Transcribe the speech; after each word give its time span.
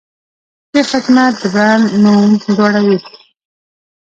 ښه 0.73 0.81
خدمت 1.05 1.33
د 1.41 1.43
برانډ 1.53 1.87
نوم 2.03 2.31
لوړوي. 2.55 2.97